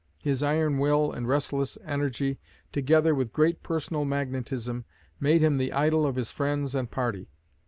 His 0.23 0.41
iron 0.41 0.79
will 0.79 1.11
and 1.11 1.27
restless 1.27 1.77
energy, 1.85 2.39
together 2.71 3.13
with 3.13 3.31
great 3.31 3.61
personal 3.61 4.03
magnetism, 4.03 4.83
made 5.19 5.43
him 5.43 5.57
the 5.57 5.71
idol 5.71 6.07
of 6.07 6.15
his 6.15 6.31
friends 6.31 6.73
and 6.73 6.89
party. 6.89 7.27